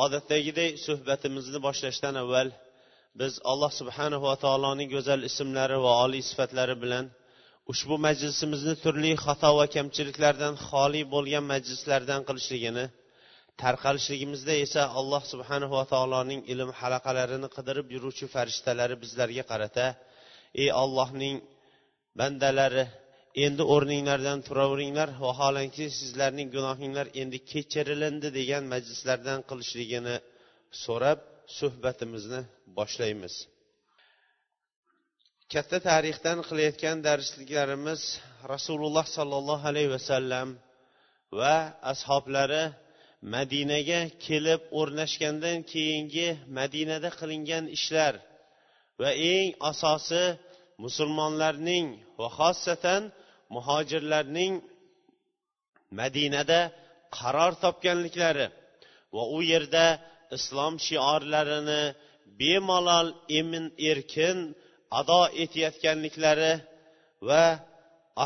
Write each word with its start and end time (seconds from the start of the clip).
Odatdagidek 0.00 0.72
suhbatimizni 0.86 1.58
boshlashdan 1.66 2.14
avval 2.22 2.48
biz 3.20 3.32
alloh 3.52 3.72
subhanahu 3.80 4.24
va 4.30 4.36
taoloning 4.44 4.88
go'zal 4.94 5.20
ismlari 5.30 5.78
va 5.86 5.92
oliy 6.04 6.22
sifatlari 6.30 6.76
bilan 6.84 7.04
ushbu 7.72 7.96
majlisimizni 8.06 8.74
turli 8.84 9.10
xato 9.24 9.50
va 9.58 9.66
kamchiliklardan 9.76 10.54
xoli 10.68 11.02
bo'lgan 11.14 11.44
majlislardan 11.52 12.20
qilishligini 12.28 12.84
tarqalishligimizda 13.62 14.54
esa 14.64 14.82
alloh 15.00 15.22
subhanahu 15.32 15.72
va 15.78 15.84
taoloning 15.92 16.40
ilm 16.52 16.70
halaqalarini 16.80 17.48
qidirib 17.56 17.86
yuruvchi 17.94 18.26
farishtalari 18.34 18.96
bizlarga 19.02 19.44
qarata 19.50 19.86
ey 20.62 20.68
ollohning 20.82 21.36
bandalari 22.18 22.84
endi 23.44 23.62
o'rninglardan 23.74 24.38
turaveringlar 24.48 25.08
vaholanki 25.24 25.86
sizlarning 25.98 26.48
gunohinglar 26.56 27.06
endi 27.22 27.38
kechirilindi 27.50 28.28
degan 28.38 28.64
majlislardan 28.72 29.38
qilishligini 29.48 30.16
so'rab 30.84 31.18
suhbatimizni 31.58 32.40
boshlaymiz. 32.78 33.34
Katta 35.52 35.78
tarixdan 35.88 36.38
qilayotgan 36.48 36.98
darsliklarimiz 37.08 38.02
rasululloh 38.52 39.06
sollallohu 39.16 39.64
alayhi 39.72 39.90
vasallam 39.96 40.48
va 41.38 41.56
ashoblari 41.92 42.64
madinaga 43.34 44.00
kelib 44.26 44.60
o'rnashgandan 44.80 45.58
keyingi 45.72 46.28
madinada 46.58 47.10
qilingan 47.20 47.64
ishlar 47.76 48.14
va 49.00 49.10
eng 49.34 49.48
asosi 49.70 50.24
musulmonlarning 50.84 51.86
va 52.18 52.28
xosatan 52.38 53.02
muhojirlarning 53.54 54.54
madinada 56.00 56.60
qaror 57.18 57.52
topganliklari 57.64 58.46
va 59.14 59.22
u 59.36 59.38
yerda 59.52 59.86
islom 60.36 60.74
shiorlarini 60.86 61.82
bemalol 62.40 63.08
emin 63.38 63.64
erkin 63.90 64.38
ado 65.00 65.20
etayotganliklari 65.42 66.52
va 67.28 67.44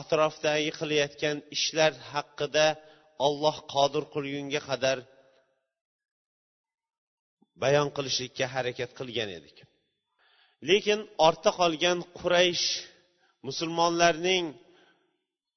atrofdagi 0.01 0.71
qilayotgan 0.79 1.37
ishlar 1.57 1.93
haqida 2.13 2.67
olloh 3.27 3.57
qodir 3.75 4.05
qilgunga 4.15 4.61
qadar 4.69 4.99
bayon 7.63 7.89
qilishlikka 7.97 8.47
harakat 8.55 8.91
qilgan 8.99 9.31
edik. 9.39 9.57
Lekin 10.69 11.01
ortda 11.27 11.51
qolgan 11.61 11.99
quraysh 12.19 12.67
musulmonlarning 13.47 14.45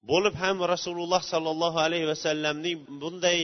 bo'lib 0.09 0.35
ham 0.43 0.57
rasululloh 0.73 1.21
sollallohu 1.33 1.79
alayhi 1.87 2.07
vasallamning 2.13 2.77
bunday 3.01 3.39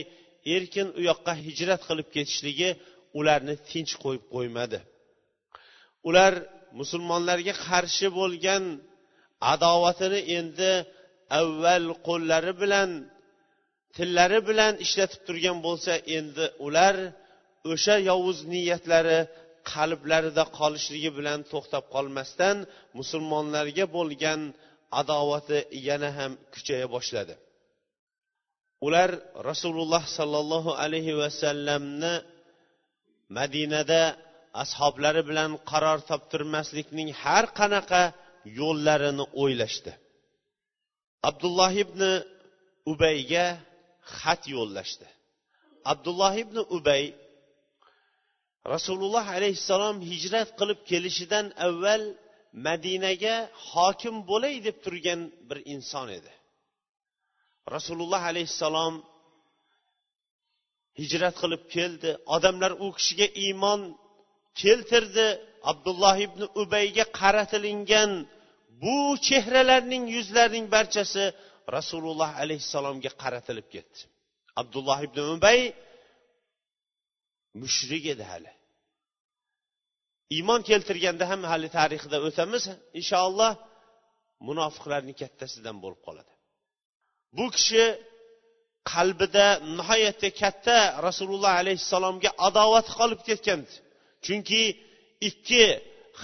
erkin 0.56 0.88
u 0.98 1.00
yoqqa 1.10 1.32
hijrat 1.46 1.80
qilib 1.88 2.08
ketishligi 2.14 2.70
ularni 3.18 3.54
tinch 3.70 3.92
qo'yib 4.02 4.24
qo'ymadi. 4.34 4.78
Ular 6.08 6.32
musulmonlarga 6.80 7.54
qarshi 7.68 8.08
bo'lgan 8.18 8.64
adovatini 9.52 10.20
endi 10.38 10.72
avval 11.40 11.86
qo'llari 12.08 12.52
bilan 12.62 12.90
tillari 13.96 14.40
bilan 14.48 14.72
ishlatib 14.84 15.20
turgan 15.26 15.58
bo'lsa 15.66 15.92
endi 16.18 16.46
ular 16.66 16.96
o'sha 17.72 17.96
yovuz 18.10 18.38
niyatlari 18.52 19.18
qalblarida 19.72 20.44
qolishligi 20.58 21.10
bilan 21.18 21.38
to'xtab 21.52 21.84
qolmasdan 21.94 22.56
musulmonlarga 22.98 23.84
bo'lgan 23.96 24.40
adovati 25.00 25.58
yana 25.88 26.10
ham 26.18 26.32
kuchaya 26.54 26.86
boshladi. 26.94 27.34
Ular 28.86 29.10
rasululloh 29.50 30.04
sollallohu 30.18 30.70
alayhi 30.84 31.18
vasallamni 31.22 32.14
madinada 33.38 34.02
ashoblari 34.62 35.22
bilan 35.28 35.50
qaror 35.70 35.98
toptirmaslikning 36.10 37.08
har 37.22 37.44
qanaqa 37.58 38.02
yo'llarini 38.60 39.24
o'ylashdi. 39.42 39.92
Abdulloh 41.28 41.72
ibn 41.84 42.00
ubayga 42.92 43.46
xat 44.18 44.42
yo'llashdi. 44.54 45.06
Abdulloh 45.92 46.34
ibn 46.44 46.56
ubay 46.76 47.04
rasululloh 48.74 49.26
alayhissalom 49.36 49.96
hijrat 50.10 50.48
qilib 50.58 50.78
kelishidan 50.90 51.46
avval 51.66 52.02
madinaga 52.66 53.36
hokim 53.70 54.16
bo'lay 54.30 54.54
deb 54.66 54.76
turgan 54.84 55.20
bir 55.48 55.58
inson 55.74 56.08
edi. 56.18 56.32
Rasululloh 57.74 58.22
alayhissalom 58.32 58.94
hijrat 61.00 61.34
qilib 61.42 61.62
keldi. 61.76 62.10
Odamlar 62.36 62.72
u 62.84 62.86
kishiga 62.98 63.28
iymon 63.44 63.80
keltirdi. 64.60 65.28
Abdulloh 65.70 66.16
ibn 66.26 66.42
ubayga 66.62 67.04
qaratilingan 67.20 68.10
bu 68.82 68.96
chehralarning 69.28 70.04
yuzlarning 70.16 70.66
barchasi 70.74 71.24
rasululloh 71.76 72.30
alayhissalomga 72.42 73.10
qaratilib 73.22 73.68
ketdi. 73.74 74.00
Abdulloh 74.60 74.98
ibn 75.06 75.18
ubay 75.36 75.60
mushrik 77.62 78.04
edi 78.14 78.24
hali. 78.32 78.52
Iymon 80.36 80.60
keltirganda 80.68 81.24
ham 81.30 81.40
hali 81.50 81.68
tarixida 81.78 82.16
o'tamiz 82.28 82.64
inshaalloh 83.00 83.52
munofiqlarni 84.48 85.14
kattasidan 85.20 85.76
bo'lib 85.84 86.00
qoladi. 86.06 86.32
Bu 87.36 87.46
kishi 87.56 87.84
qalbida 88.92 89.46
nihoyatda 89.78 90.28
katta 90.42 90.76
rasululloh 91.06 91.52
alayhissalomga 91.62 92.30
adovat 92.48 92.86
qolib 92.98 93.20
ketgandi 93.28 93.74
chunki 94.26 94.62
ikki 95.28 95.64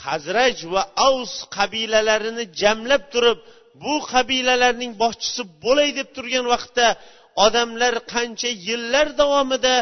hazraj 0.05 0.57
va 0.75 0.83
avs 1.09 1.34
qabilalarini 1.57 2.45
jamlab 2.63 3.03
turib 3.15 3.39
bu 3.83 3.95
qabilalarning 4.13 4.93
boshchisi 5.03 5.43
bo'lay 5.65 5.91
deb 5.99 6.09
turgan 6.17 6.47
vaqtda 6.55 6.87
odamlar 7.47 7.94
qancha 8.12 8.50
yillar 8.69 9.06
davomida 9.20 9.75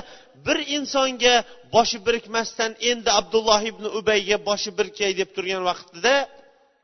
bir 0.46 0.58
insonga 0.76 1.34
boshi 1.74 1.98
birikmasdan 2.06 2.72
endi 2.90 3.10
abdulloh 3.20 3.60
ibn 3.72 3.84
ubayga 3.98 4.36
boshi 4.48 4.70
birkay 4.78 5.12
deb 5.20 5.30
turgan 5.36 5.62
vaqtida 5.70 6.14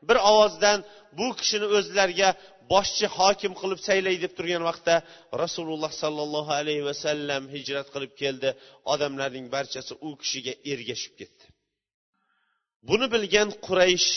bir 0.07 0.17
ovozdan 0.31 0.79
bu 1.17 1.27
kishini 1.39 1.67
o'zlariga 1.77 2.29
boshchi 2.73 3.07
hokim 3.17 3.53
qilib 3.61 3.79
saylay 3.87 4.15
deb 4.23 4.33
turgan 4.37 4.63
vaqtda 4.69 4.95
rasululloh 5.43 5.91
sollallohu 6.03 6.51
alayhi 6.61 6.83
vasallam 6.89 7.43
hijrat 7.55 7.87
qilib 7.93 8.13
keldi. 8.21 8.49
Odamlarning 8.93 9.45
barchasi 9.55 9.93
u 10.07 10.09
kishiga 10.21 10.53
ergashib 10.71 11.13
ketdi. 11.19 11.45
Buni 12.89 13.07
bilgan 13.13 13.49
quraysh 13.65 14.09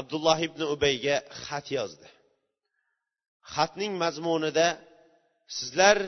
abdulloh 0.00 0.38
ibn 0.48 0.60
ubayga 0.74 1.16
xat 1.44 1.66
yozdi. 1.78 2.08
Xatning 3.54 3.92
mazmunida 4.02 4.66
sizlar 5.56 5.98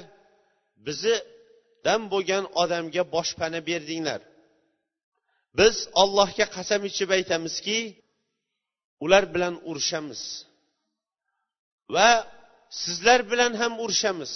bizidan 0.86 2.02
bo'lgan 2.12 2.44
odamga 2.62 3.02
boshpana 3.14 3.60
berdinglar. 3.70 4.20
Biz 5.58 5.76
allohga 6.02 6.46
qasam 6.56 6.82
ichib 6.90 7.10
aytamizki 7.18 7.78
ular 9.04 9.24
bilan 9.34 9.54
urushamiz. 9.70 10.22
Va 11.94 12.10
sizlar 12.82 13.20
bilan 13.30 13.52
ham 13.60 13.72
urushamiz. 13.84 14.32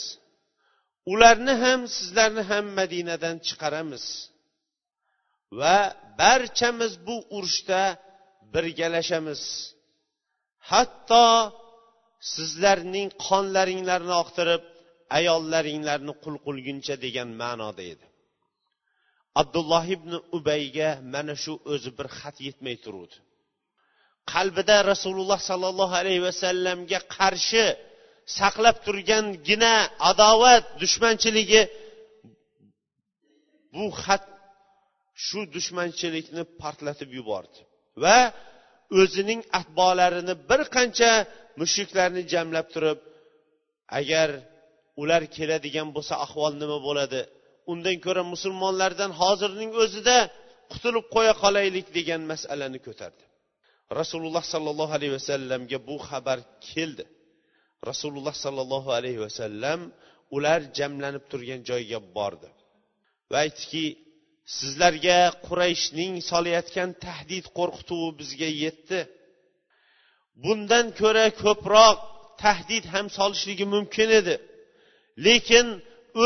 Ularni 1.12 1.54
ham 1.64 1.80
sizlarni 1.96 2.42
ham 2.50 2.64
madinadan 2.78 3.36
chiqaramiz. 3.46 4.04
Va 5.60 5.78
barchamiz 6.20 6.92
bu 7.06 7.16
urushda 7.36 7.82
birgalashamiz. 8.52 9.42
Hatto 10.70 11.26
sizlarning 12.34 13.08
qonlaringlarni 13.26 14.14
oqtirib 14.22 14.62
ayollaringlarni 15.18 16.12
qul 16.24 16.36
qilguncha 16.46 16.94
degan 17.04 17.28
ma'noda 17.42 17.82
edi. 17.92 18.06
Abdulloh 19.42 19.84
ibn 19.96 20.12
ubayga 20.38 20.88
mana 21.14 21.34
shu 21.42 21.52
o'zi 21.72 21.90
bir 21.98 22.08
xat 22.18 22.36
yetmay 22.46 22.76
turuvdi. 22.84 23.16
Qalbida 24.32 24.76
rasululloh 24.92 25.40
sollallohu 25.50 25.94
alayhi 26.02 26.22
vasallamga 26.28 26.98
qarshi 27.16 27.64
saqlab 28.38 28.76
turgangina 28.86 29.74
adovat 30.10 30.64
dushmanchiligi 30.82 31.62
bu 33.74 33.84
xat 34.02 34.24
shu 35.26 35.40
dushmanchilikni 35.54 36.42
portlatib 36.60 37.10
yubordi 37.18 37.58
va 38.02 38.18
o'zining 39.00 39.40
atbolarini 39.60 40.34
bir 40.50 40.62
qancha 40.76 41.10
mushriklarni 41.60 42.22
jamlab 42.32 42.66
turib 42.74 42.98
agar 44.00 44.28
ular 45.00 45.22
keladigan 45.36 45.88
bo'lsa 45.96 46.14
ahvol 46.26 46.52
nima 46.62 46.78
bo'ladi? 46.88 47.20
Undan 47.72 47.96
ko'ra 48.06 48.22
musulmonlardan 48.34 49.10
hozirning 49.20 49.72
o'zida 49.82 50.18
qutulib 50.72 51.06
qo'ya 51.14 51.34
qolaylik 51.42 51.86
degan 51.96 52.22
masalani 52.32 52.78
ko'tardi. 52.86 53.24
Rasululloh 54.00 54.44
sollallohu 54.54 54.92
alayhi 54.98 55.14
vasallamga 55.18 55.78
bu 55.88 55.96
xabar 56.08 56.38
keldi. 56.70 57.04
Rasululloh 57.90 58.34
sollallohu 58.44 58.90
alayhi 58.98 59.20
vasallam 59.26 59.80
ular 60.36 60.60
jamlanib 60.78 61.24
turgan 61.30 61.60
joyga 61.70 61.98
bordi 62.16 62.48
va 63.30 63.36
aytdiki 63.44 63.84
sizlarga 64.58 65.20
qurayshning 65.46 66.14
solayotgan 66.30 66.90
tahdid 67.06 67.44
qo'rqituvi 67.58 68.08
bizga 68.20 68.50
yetdi. 68.64 69.00
Bundan 70.44 70.86
ko'ra 71.00 71.26
ko'proq 71.42 71.96
tahdid 72.42 72.84
ham 72.92 73.06
solishligi 73.18 73.66
mumkin 73.74 74.08
edi. 74.20 74.34
Lekin 75.26 75.66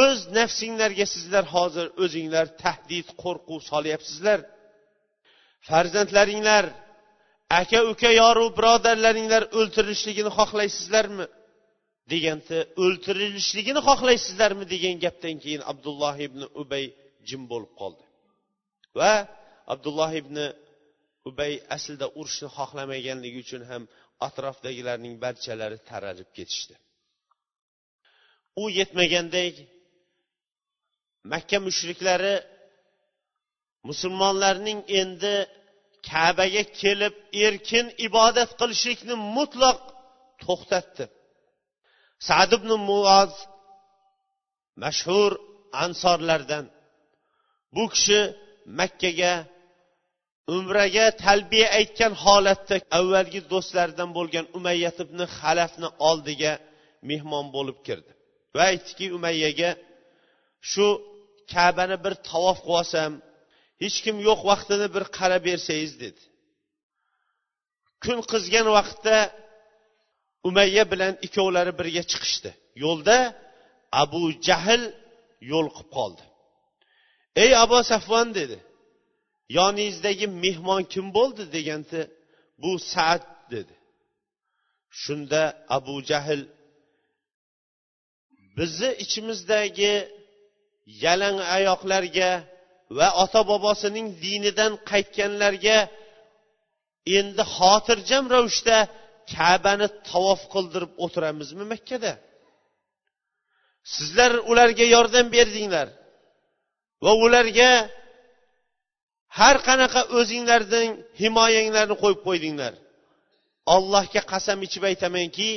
o'z 0.03 0.19
nafsinglarga 0.39 1.07
sizlar 1.15 1.45
hozir 1.55 1.87
o'zinglar 2.05 2.47
tahdid 2.63 3.07
qo'rquv 3.23 3.61
solyapsizlar. 3.71 4.39
Farzandlaringlar 5.69 6.65
aka 7.61 7.79
uka 7.93 8.11
yoru 8.23 8.47
birodarlaringlar 8.59 9.43
o'ltirilishligini 9.59 10.31
xohlaysizlarmi? 10.39 11.27
Deganda 12.13 12.59
o'ltirilishligini 12.85 13.81
xohlaysizlarmi 13.89 14.65
degan 14.75 14.97
gapdan 15.05 15.37
keyin 15.45 15.63
abdulloh 15.73 16.15
ibn 16.27 16.41
ubay 16.63 16.85
jim 17.29 17.43
bo'lib 17.53 17.73
qoldi. 17.81 18.05
Va 18.99 19.13
abdulloh 19.75 20.11
ibn 20.23 20.37
ubay 21.31 21.53
aslida 21.77 22.07
urushni 22.21 22.49
xohlamaganligi 22.57 23.39
uchun 23.45 23.63
ham 23.71 23.83
atrofdagilarning 24.29 25.15
barchalari 25.25 25.79
taralib 25.91 26.31
ketishdi. 26.39 26.75
U 28.63 28.65
yetmagandek 28.79 29.55
makka 31.33 31.59
mushriklari 31.67 32.37
musulmonlarning 33.89 34.81
endi 35.01 35.35
kabaga 36.11 36.63
kelib 36.81 37.15
erkin 37.47 37.87
ibodat 38.07 38.51
qilishlikni 38.61 39.15
mutlaq 39.37 39.79
to'xtatdi. 40.45 41.05
Sad 42.29 42.51
ibn 42.59 42.71
muoz 42.89 43.33
mashhur 44.83 45.33
ansorlardan 45.85 46.65
bu 47.75 47.85
kishi 47.95 48.21
makkaga 48.79 49.35
umraga 50.57 51.07
talbiya 51.25 51.69
aytgan 51.79 52.13
holatda 52.25 52.77
avvalgi 52.99 53.41
do'stlaridan 53.53 54.11
bo'lgan 54.17 54.47
umayyat 54.59 54.97
ibn 55.05 55.19
halafni 55.39 55.89
oldiga 56.09 56.53
mehmon 57.11 57.47
bo'lib 57.57 57.79
kirdi. 57.87 58.14
Va 58.55 58.63
aytdiki 58.73 59.07
umayyaga 59.17 59.71
shu 60.71 60.87
kabani 61.53 61.97
bir 62.05 62.15
tavof 62.31 62.59
qilib 62.63 62.77
olsam 62.79 63.13
hech 63.83 63.99
kim 64.05 64.17
yo'q 64.29 64.41
vaqtini 64.51 64.87
bir 64.95 65.05
qarab 65.19 65.43
bersangiz 65.49 65.93
dedi. 66.05 66.23
Kun 68.03 68.19
qizgan 68.33 68.67
vaqtda 68.79 69.17
umayya 70.49 70.85
bilan 70.93 71.13
ikkovlari 71.27 71.73
birga 71.81 72.03
chiqishdi. 72.11 72.51
Yo'lda 72.85 73.19
abu 74.03 74.23
jahl 74.47 74.83
yo'l 75.53 75.69
qilib 75.77 75.91
qoldi. 75.97 76.25
Ey 77.43 77.51
abu 77.65 77.79
safvon 77.93 78.29
dedi. 78.39 78.59
Yoningizdagi 79.59 80.27
mehmon 80.45 80.83
kim 80.93 81.07
bo'ldi? 81.17 81.43
deganda 81.57 82.01
bu 82.63 82.73
saad 82.93 83.23
dedi. 83.55 83.75
Shunda 85.03 85.43
abu 85.77 85.95
jahl 86.11 86.41
bizni 88.59 88.91
ichimizdagi 89.05 89.95
yalang 91.05 91.39
oyoqlarga 91.57 92.31
va 92.99 93.09
ota 93.23 93.41
bobosining 93.51 94.07
dinidan 94.25 94.73
qaytganlarga 94.91 95.79
endi 97.19 97.43
xotirjam 97.57 98.25
ravishda 98.35 98.79
kabani 99.35 99.89
tavof 100.11 100.41
qildirib 100.55 100.93
o'tiramizmi 101.05 101.65
makkada? 101.73 102.13
Sizlar 103.95 104.33
ularga 104.51 104.85
yordam 104.95 105.27
berdinglar 105.37 105.89
va 107.05 107.13
ularga 107.25 107.71
har 109.39 109.57
qanaqa 109.69 110.01
o'zinglarning 110.19 110.91
himoyanglarni 111.23 111.97
qo'yib 112.03 112.21
qo'ydinglar. 112.27 112.75
Allohga 113.75 114.23
qasam 114.33 114.59
ichib 114.67 114.83
aytamanki 114.91 115.51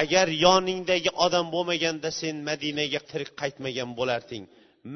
agar 0.00 0.28
yoningdagi 0.44 1.10
odam 1.24 1.46
bo'lmaganda 1.54 2.10
sen 2.20 2.36
madinaga 2.48 3.00
tirik 3.10 3.30
qaytmagan 3.40 3.90
bo'larding. 3.98 4.44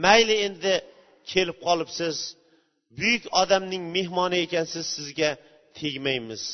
Mayli 0.05 0.37
endi 0.47 0.75
kelib 1.31 1.59
qolibsiz. 1.67 2.17
Buyuk 2.99 3.25
odamning 3.43 3.85
mehmoni 3.97 4.39
ekansiz 4.47 4.87
sizga 4.97 5.31
tegmaymiz 5.79 6.45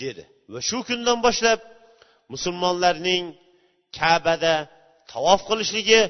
dedi. 0.00 0.24
Va 0.52 0.60
shu 0.68 0.78
kundan 0.88 1.18
boshlab 1.26 1.60
musulmonlarning 2.32 3.24
kabada 3.98 4.54
tavof 5.12 5.40
qilishligi 5.48 6.00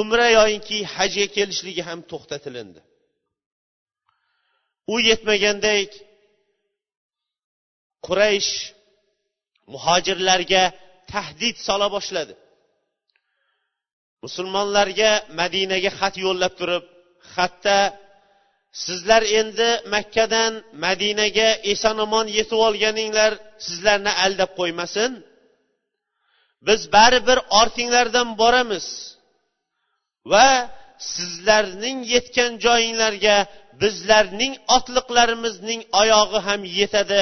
umra 0.00 0.28
yoyinki 0.38 0.78
hajga 0.94 1.26
kelishligi 1.36 1.82
ham 1.88 2.00
to'xtatilindi. 2.10 2.80
U 4.92 4.94
yetmagandek 5.08 5.90
quraysh 8.06 8.52
muhojirlarga 9.72 10.64
tahdid 11.12 11.56
sola 11.66 11.88
boshladi. 11.96 12.34
Musulmonlarga 14.24 15.10
madinaga 15.40 15.90
xat 15.98 16.14
yo'llab 16.24 16.52
turib 16.60 16.84
xatda 17.34 17.78
sizlar 18.84 19.22
endi 19.40 19.70
makkadan 19.94 20.52
madinaga 20.84 21.48
eson 21.72 21.96
omon 22.06 22.26
yetib 22.38 22.60
olganinglar 22.68 23.32
sizlarni 23.66 24.12
aldab 24.24 24.50
qo'ymasin. 24.60 25.12
Biz 26.66 26.80
baribir 26.96 27.38
ortinglardan 27.60 28.28
boramiz 28.40 28.86
va 30.32 30.48
sizlarning 31.14 31.98
yetgan 32.14 32.52
joyinglarga 32.64 33.36
bizlarning 33.82 34.52
otliqlarimizning 34.76 35.80
oyog'i 36.00 36.38
ham 36.46 36.60
yetadi 36.78 37.20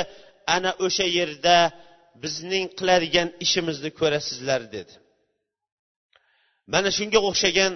ana 0.56 0.70
o'sha 0.86 1.06
yerda 1.18 1.56
bizning 2.22 2.66
qiladigan 2.78 3.28
ishimizni 3.44 3.90
ko'rasizlar 4.00 4.60
dedi. 4.76 4.94
Mana 6.72 6.90
shunga 6.98 7.20
o'xshagan 7.28 7.72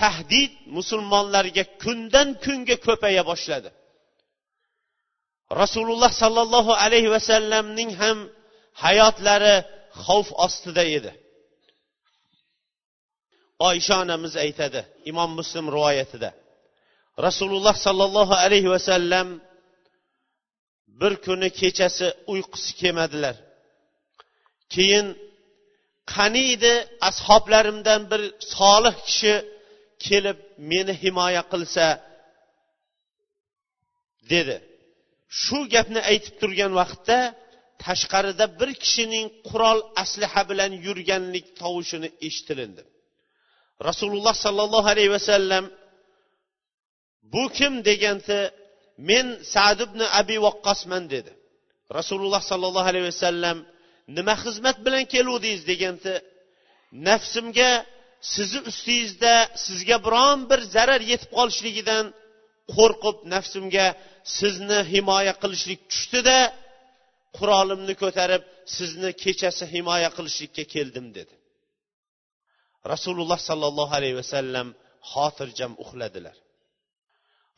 tahdid 0.00 0.52
musulmonlarga 0.76 1.64
kundan 1.82 2.28
kunga 2.44 2.76
ko'paya 2.86 3.22
boshladi. 3.30 3.70
Rasululloh 5.62 6.12
sollallohu 6.22 6.72
alayhi 6.84 7.10
vasallamning 7.16 7.90
ham 8.00 8.18
hayotlari 8.84 9.56
xavf 10.04 10.28
ostida 10.46 10.84
edi. 10.96 11.12
Oysha 13.68 13.94
onamiz 14.04 14.34
aytadi 14.44 14.80
imom 15.10 15.30
muslim 15.40 15.66
rivoyatida 15.76 16.30
rasululloh 17.26 17.76
sollallohu 17.86 18.34
alayhi 18.44 18.68
vasallam 18.74 19.28
bir 21.00 21.12
kuni 21.24 21.48
kechasi 21.60 22.06
uyqusi 22.32 22.70
kelmadilar. 22.80 23.36
Keyin 24.74 25.06
qaniydi 26.14 26.74
ashoblarimdan 27.08 28.02
bir 28.10 28.22
solih 28.54 28.96
kishi 29.08 29.34
kelib 30.06 30.38
meni 30.70 30.94
himoya 31.02 31.42
qilsa 31.52 31.86
dedi. 34.32 34.56
Shu 35.42 35.58
gapni 35.74 36.00
aytib 36.10 36.34
turgan 36.40 36.72
vaqtda 36.80 37.18
tashqarida 37.84 38.46
bir 38.60 38.70
kishining 38.82 39.26
qurol 39.48 39.78
asliha 40.02 40.42
bilan 40.50 40.72
yurganlik 40.86 41.46
tovushini 41.60 42.08
eshitilindi. 42.26 42.82
Rasululloh 43.88 44.34
sollallohu 44.44 44.88
alayhi 44.94 45.12
vasallam 45.18 45.64
bu 47.32 47.44
kim? 47.56 47.72
deganda 47.88 48.38
men 49.08 49.26
sad 49.54 49.78
ibn 49.86 50.00
abi 50.20 50.36
vaqqosman 50.46 51.04
dedi. 51.14 51.32
Rasululloh 51.98 52.42
sollallohu 52.50 52.88
alayhi 52.92 53.08
vasallam 53.12 53.58
nima 54.16 54.34
xizmat 54.44 54.76
bilan 54.86 55.04
keluvdingiz? 55.14 55.62
deganda 55.70 56.14
nafsimga 57.08 57.70
sizni 58.34 58.60
ustingizda 58.70 59.34
sizga 59.66 59.96
biron 60.06 60.38
bir 60.50 60.60
zarar 60.74 61.02
yetib 61.12 61.30
qolishligidan 61.38 62.04
qo'rqib 62.74 63.16
nafsimga 63.34 63.86
sizni 64.38 64.78
himoya 64.92 65.34
qilishlik 65.42 65.80
tushdida 65.90 66.38
qurolimni 67.38 67.94
ko'tarib 68.02 68.42
sizni 68.76 69.10
kechasi 69.22 69.64
himoya 69.74 70.10
qilishlikka 70.16 70.64
keldim 70.74 71.06
dedi. 71.18 71.34
Rasululloh 72.92 73.40
sollallohu 73.48 73.92
alayhi 73.98 74.16
vasallam 74.22 74.68
xotirjam 75.12 75.72
uxladilar. 75.84 76.36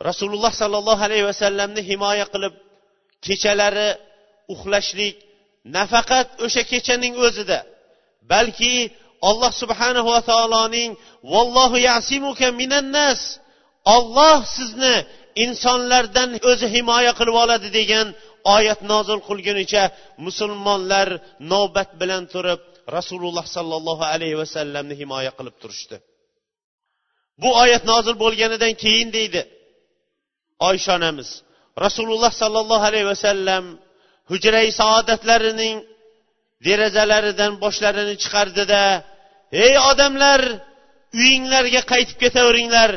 Rasululloh 0.09 0.53
sollallohu 0.63 1.03
alayhi 1.09 1.27
vasallamni 1.31 1.83
himoya 1.91 2.27
qilib 2.33 2.55
kechalari 3.27 3.91
uxlashlik 4.55 5.17
nafaqat 5.77 6.29
o'sha 6.45 6.63
kechaning 6.73 7.15
o'zida 7.27 7.59
balki 8.33 8.75
alloh 9.31 9.53
subhanahu 9.63 10.09
va 10.15 10.21
taoloning 10.31 10.91
vallohu 11.33 11.77
yasimuka 11.89 12.47
minannas 12.61 13.21
olloh 13.97 14.39
sizni 14.57 14.97
insonlardan 15.45 16.31
o'zi 16.51 16.67
himoya 16.77 17.13
qilib 17.19 17.37
oladi 17.45 17.69
degan 17.79 18.07
oyat 18.57 18.81
nozil 18.93 19.21
qilgunicha 19.29 19.85
musulmonlar 20.27 21.09
navbat 21.53 21.91
bilan 22.01 22.23
turib 22.33 22.61
rasululloh 22.97 23.47
sollallohu 23.57 24.05
alayhi 24.15 24.37
vasallamni 24.43 24.95
himoya 25.01 25.33
qilib 25.39 25.57
turishdi. 25.63 25.97
Bu 27.43 27.49
oyat 27.63 27.83
nozil 27.93 28.15
bo'lganidan 28.25 28.73
keyin 28.83 29.09
deydi 29.17 29.41
oysha 30.69 30.93
onamiz 30.99 31.29
rasululloh 31.85 32.33
sollallohu 32.43 32.85
alayhi 32.91 33.09
vasallam 33.13 33.65
hujrai 34.31 34.69
saodatlarining 34.81 35.77
derazalaridan 36.67 37.53
boshlarini 37.65 38.15
chiqardida 38.23 38.83
ey 39.65 39.75
odamlar 39.91 40.41
uyinglarga 41.21 41.83
qaytib 41.93 42.19
ketaveringlar 42.25 42.91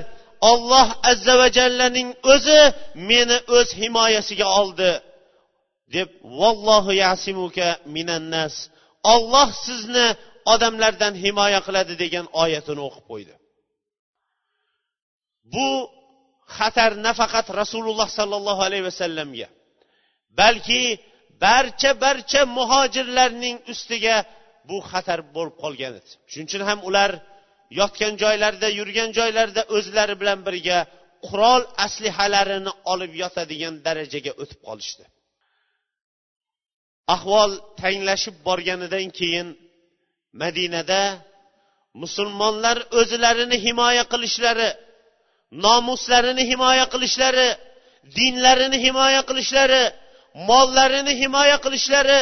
olloh 0.51 0.87
azza 1.11 1.33
va 1.41 1.47
jallaning 1.57 2.09
o'zi 2.33 2.61
meni 3.09 3.37
o'z 3.57 3.69
himoyasiga 3.81 4.47
oldi. 4.61 4.91
deb 5.95 6.09
vallohu 6.39 6.91
yasimuka 7.03 7.67
minannas 7.95 8.55
olloh 9.13 9.49
sizni 9.65 10.07
odamlardan 10.53 11.13
himoya 11.23 11.59
qiladi 11.67 11.93
degan 12.03 12.25
oyatini 12.43 12.81
o'qib 12.87 13.05
qo'ydi. 13.11 13.33
Bu 15.53 15.67
xatar 16.57 16.91
nafaqat 17.07 17.47
rasululloh 17.61 18.09
sollallohu 18.19 18.61
alayhi 18.67 18.85
vasallamga. 18.89 19.47
Balki 20.39 20.83
barcha 21.45 21.91
barcha 22.03 22.41
muhojirlarning 22.57 23.57
ustiga 23.73 24.15
bu 24.69 24.77
xatar 24.91 25.19
bo'lib 25.35 25.55
qolgan 25.63 25.93
edi. 25.99 26.09
Shuning 26.31 26.47
uchun 26.49 26.63
ham 26.69 26.79
ular 26.89 27.11
yotgan 27.79 28.13
joylarida 28.23 28.67
yurgan 28.79 29.09
joylarida 29.17 29.61
o'zlari 29.77 30.15
bilan 30.21 30.39
birga 30.47 30.79
qurol 31.27 31.61
aslihalarini 31.85 32.71
olib 32.93 33.13
yotadigan 33.23 33.73
darajaga 33.85 34.31
o'tib 34.41 34.59
qolishdi. 34.67 35.03
Ahvol 37.15 37.51
tanglashib 37.81 38.35
borganidan 38.47 39.07
keyin 39.19 39.47
madinada 40.41 41.01
musulmonlar 42.03 42.77
o'zlarini 42.99 43.57
himoya 43.65 44.03
qilishlari 44.13 44.69
nomuslarini 45.64 46.42
himoya 46.50 46.84
qilishlari 46.92 47.48
dinlarini 48.16 48.78
himoya 48.84 49.20
qilishlari 49.28 49.82
mollarini 50.48 51.12
himoya 51.20 51.56
qilishlari 51.64 52.20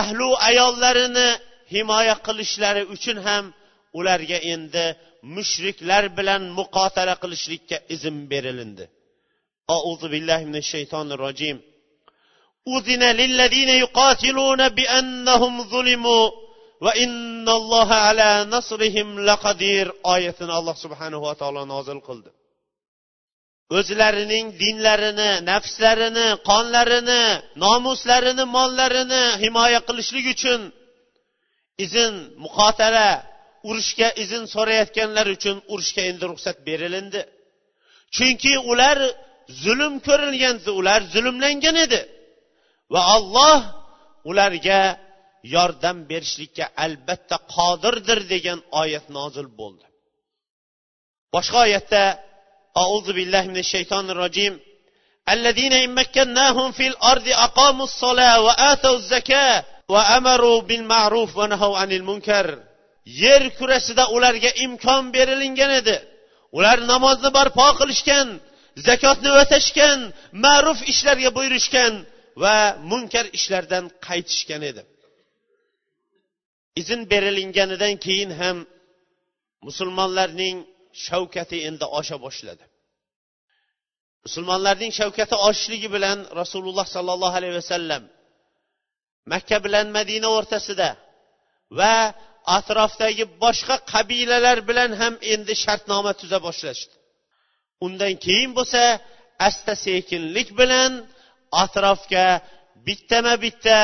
ahlu 0.00 0.28
ayollarini 0.48 1.28
himoya 1.74 2.14
qilishlari 2.26 2.82
uchun 2.94 3.18
ham 3.26 3.44
ularga 3.98 4.38
endi 4.52 4.84
mushriklar 5.36 6.04
bilan 6.18 6.42
muqotala 6.58 7.14
qilishlikka 7.22 7.76
izn 7.94 8.16
berilindi 8.30 8.84
auzu 9.76 10.06
billahi 10.14 10.44
minash 10.48 10.68
shaytonir 10.74 11.20
rojim 11.26 11.58
أذن 12.68 13.02
للذين 13.20 13.68
يقاتلون 13.68 14.68
بأنهم 14.68 15.62
ظلموا 15.62 16.30
oyatini 20.13 20.53
alloh 20.59 20.75
subhanava 20.83 21.31
taolo 21.41 21.61
nozil 21.73 21.99
qildi. 22.07 22.29
O'zlarining 23.77 24.45
dinlarini 24.61 25.31
nafslarini 25.51 26.27
qonlarini 26.49 27.23
nomuslarini 27.63 28.43
mollarini 28.55 29.23
himoya 29.43 29.79
qilishlik 29.87 30.25
uchun 30.35 30.61
izn 31.85 32.13
muqotara 32.43 33.09
urushga 33.69 34.09
izn 34.23 34.43
so'rayotganlar 34.53 35.27
uchun 35.35 35.57
urushga 35.73 36.01
endi 36.11 36.23
ruxsat 36.31 36.57
berilindi. 36.67 37.21
Chunki 38.15 38.53
ular 38.71 38.97
zulm 39.63 39.93
ko'rilgan 40.07 40.55
ular 40.79 41.01
zulmlangan 41.13 41.75
edi. 41.85 42.01
Va 42.93 43.01
olloh 43.15 43.59
ularga 44.29 44.81
yordam 45.54 45.96
berishlikka 46.10 46.64
albatta 46.84 47.36
qodirdir 47.54 48.20
degan 48.32 48.58
oyat 48.82 49.06
nozil 49.16 49.48
bo'ldi 49.60 49.86
boshqa 51.34 51.58
oyatda 51.66 52.04
أعوذ 52.82 53.08
بالله 53.16 53.42
من 53.52 53.58
الشيطان 53.64 54.10
الرجيم 54.10 54.60
الذين 55.34 55.72
إن 55.72 55.94
مكناهم 55.94 56.72
في 56.72 56.86
الأرض 56.86 57.26
أقاموا 57.28 57.84
الصلاة 57.84 58.40
وآتوا 58.40 58.96
الزكاة 58.96 59.64
وأمروا 59.88 60.60
بالمعروف 60.68 61.36
ونهوا 61.36 61.78
عن 61.78 61.92
المنكر 61.92 62.46
yer 63.04 63.42
kurasida 63.58 64.04
ularga 64.14 64.50
imkon 64.64 65.04
berilingan 65.14 65.70
edi 65.80 65.96
ular 66.56 66.78
namozni 66.92 67.30
barpo 67.38 67.66
qilishgan 67.80 68.28
zakotni 68.86 69.30
o'tashgan 69.40 69.98
ma'ruf 70.44 70.78
ishlarga 70.92 71.30
buyurishgan 71.36 71.92
va 72.42 72.56
munkar 72.90 73.26
ishlardan 73.38 73.84
qaytishgan 74.06 74.62
edi 74.70 74.82
Izn 76.79 77.01
berilinganidan 77.11 77.93
keyin 78.05 78.31
ham 78.39 78.57
musulmonlarning 79.67 80.57
shavkati 81.05 81.57
endi 81.69 81.85
osha 81.99 82.17
boshladi. 82.25 82.65
Musulmonlarning 84.25 84.91
shavkati 84.99 85.35
oshishligi 85.47 85.89
bilan 85.95 86.17
rasululloh 86.41 86.85
sollallohu 86.95 87.35
alayhi 87.39 87.55
vasallam 87.61 88.03
makka 89.31 89.57
bilan 89.65 89.85
madina 89.97 90.27
o'rtasida 90.37 90.89
va 91.79 91.95
atrofdagi 92.57 93.25
boshqa 93.43 93.75
qabilalar 93.93 94.57
bilan 94.69 94.91
ham 95.01 95.13
endi 95.33 95.53
shartnoma 95.63 96.11
tuza 96.21 96.39
boshlashdi. 96.47 96.93
Undan 97.85 98.13
keyin 98.25 98.51
bo'lsa 98.57 98.81
asta 99.47 99.73
sekinlik 99.85 100.49
bilan 100.59 100.91
atrofga 101.63 102.27
bittama 102.87 103.33
bitta 103.45 103.77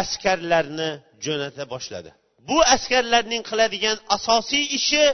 askarlarni 0.00 0.90
jo'nata 1.24 1.62
boshladi. 1.72 2.10
Bu 2.48 2.58
askarlarning 2.74 3.42
qiladigan 3.50 3.96
asosiy 4.16 4.64
ishi 4.78 5.04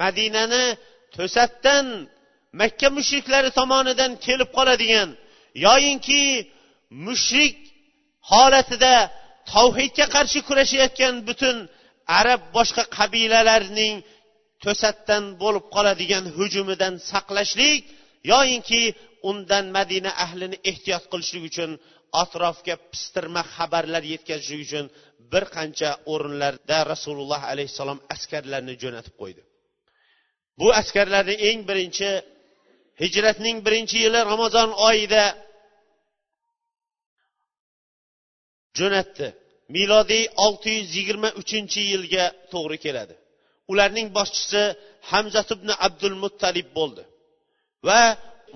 madinani 0.00 0.64
to'satdan 1.16 1.86
makka 2.60 2.88
mushriklari 2.96 3.50
tomonidan 3.58 4.12
kelib 4.26 4.50
qoladigan 4.56 5.08
yoyinki 5.66 6.22
mushrik 7.06 7.56
holatida 8.30 8.94
tavhidga 9.52 10.06
qarshi 10.14 10.40
kurashayotgan 10.48 11.14
butun 11.28 11.56
arab 12.20 12.40
boshqa 12.56 12.82
qabilalarning 12.98 13.94
to'satdan 14.64 15.24
bo'lib 15.42 15.64
qoladigan 15.74 16.24
hujumidan 16.36 16.94
saqlashlik 17.10 17.82
yoyinki 18.32 18.82
undan 19.30 19.64
madina 19.76 20.10
ahlini 20.24 20.56
ehtiyot 20.70 21.04
qilishlik 21.12 21.44
uchun 21.50 21.70
atrofga 22.22 22.74
pistirma 22.90 23.42
xabarlar 23.54 24.02
yetkazishlik 24.12 24.60
uchun 24.66 24.84
bir 25.32 25.44
qancha 25.56 25.90
o'rinlarda 26.12 26.78
rasululloh 26.92 27.42
alayhissalom 27.52 27.98
askarlarni 28.14 28.74
jo'natib 28.82 29.14
qo'ydi. 29.22 29.42
Bu 30.60 30.66
askarlarni 30.80 31.36
eng 31.48 31.60
birinchi 31.70 32.10
hijratning 33.02 33.56
birinchi 33.66 33.96
yili 34.04 34.20
ramazon 34.32 34.70
oyida 34.88 35.24
jo'natdi. 38.78 39.28
Milodiy 39.76 40.24
olti 40.46 40.70
yuz 40.78 40.90
yigirma 40.98 41.30
uchinchi 41.42 41.80
yilga 41.92 42.24
to'g'ri 42.52 42.78
keladi. 42.84 43.14
Ularning 43.72 44.08
boshchisi 44.18 44.62
hamzat 45.10 45.48
ibn 45.56 45.68
abdul 45.86 46.16
muttalib 46.24 46.68
bo'ldi 46.78 47.02
va 47.88 48.00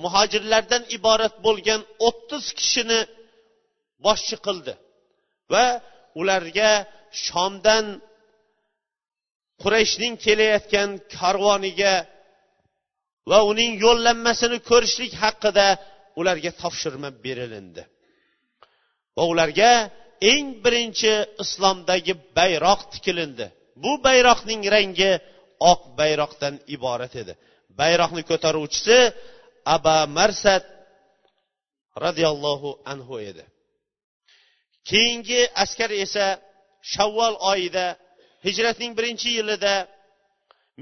muhojirlardan 0.04 0.82
iborat 0.96 1.34
bo'lgan 1.46 1.80
o'ttiz 2.08 2.44
kishini 2.58 3.00
boshchi 4.06 4.36
qildi 4.46 4.72
va 5.52 5.64
ularga 6.20 6.70
shomdan 7.24 7.84
qurayshning 9.62 10.14
kelayotgan 10.24 10.90
karvoniga 11.16 11.94
va 13.30 13.38
uning 13.50 13.72
yo'llanmasini 13.84 14.58
ko'rishlik 14.70 15.12
haqida 15.22 15.66
ularga 16.20 16.50
topshirma 16.62 17.10
berilindi. 17.24 17.82
Va 19.16 19.24
ularga 19.32 19.70
eng 20.32 20.46
birinchi 20.64 21.12
islomdagi 21.44 22.12
bayroq 22.38 22.80
tikilindi. 22.92 23.46
Bu 23.82 23.92
bayroqning 24.06 24.62
rangi 24.74 25.12
oq 25.72 25.80
bayroqdan 26.00 26.54
iborat 26.76 27.14
edi. 27.22 27.32
Bayroqni 27.80 28.22
ko'taruvchisi 28.30 28.98
aba 29.74 29.96
marsad 30.18 30.64
roziyallohu 32.04 32.70
anhu 32.92 33.14
edi. 33.30 33.44
Keyingi 34.90 35.40
askar 35.62 35.90
esa 36.04 36.26
shavvol 36.92 37.34
oyida 37.52 37.86
hijratning 38.46 38.92
birinchi 38.98 39.28
yilida 39.38 39.74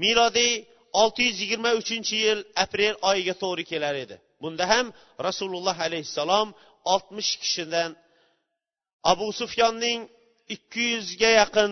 milodiy 0.03 0.53
olti 1.01 1.21
yuz 1.27 1.37
yigirma 1.43 1.71
uchinchi 1.81 2.15
yil 2.25 2.39
aprel 2.63 2.95
oyiga 3.09 3.33
to'g'ri 3.43 3.63
kelar 3.71 3.95
edi. 4.03 4.15
Bunda 4.41 4.65
ham 4.73 4.85
rasululloh 5.27 5.77
alayhissalom 5.87 6.47
oltmish 6.93 7.31
kishidan 7.41 7.89
abu 9.11 9.27
sufyonning 9.39 9.99
ikki 10.55 10.83
yuzga 10.93 11.29
yaqin 11.41 11.71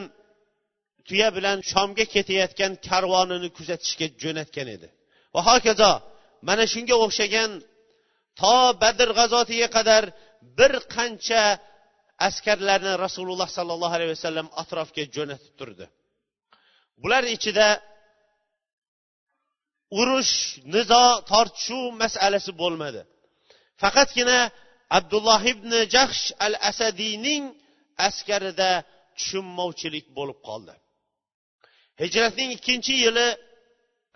tuya 1.08 1.30
bilan 1.38 1.58
shomga 1.72 2.06
ketayotgan 2.14 2.72
karvonini 2.88 3.50
kuzatishga 3.58 4.08
jo'natgan 4.22 4.68
edi. 4.76 4.88
Va 5.34 5.42
hokazo 5.50 5.92
mana 6.48 6.64
shunga 6.74 6.96
o'xshagan 7.06 7.52
to 8.40 8.56
badr 8.82 9.10
g'azotiga 9.20 9.68
qadar 9.78 10.04
bir 10.58 10.74
qancha 10.96 11.44
askarlarni 12.28 12.94
rasululloh 13.06 13.50
sollallohu 13.58 13.94
alayhi 13.98 14.14
vasallam 14.18 14.48
atrofga 14.62 15.04
jo'natib 15.16 15.54
turdi. 15.60 15.86
Bular 17.02 17.24
ichida 17.36 17.68
urush 20.00 20.36
nizo 20.76 21.06
tortishuv 21.32 21.86
masalasi 22.04 22.52
bo'lmadi. 22.62 23.02
Faqatgina 23.82 24.40
abdulloh 24.98 25.42
ibn 25.54 25.72
jahsh 25.94 26.26
al 26.46 26.54
asadiyning 26.70 27.44
askarida 28.08 28.72
tushunmovchilik 29.18 30.06
bo'lib 30.18 30.40
qoldi. 30.48 30.74
Hijratning 32.02 32.50
ikkinchi 32.58 32.94
yili 33.04 33.28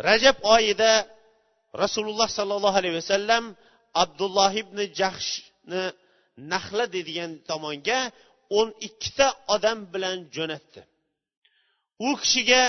rajab 0.08 0.38
oyida 0.56 0.92
rasululloh 1.84 2.30
sollallohu 2.38 2.78
alayhi 2.82 2.98
vasallam 3.02 3.44
abdulloh 4.04 4.52
ibn 4.64 4.78
jahshni 5.00 5.84
nahla 6.52 6.86
deydigan 6.94 7.32
tomonga 7.50 8.00
o'n 8.58 8.70
ikkita 8.88 9.28
odam 9.56 9.80
bilan 9.94 10.18
jo'natdi. 10.36 10.82
U 12.08 12.10
kishiga 12.22 12.64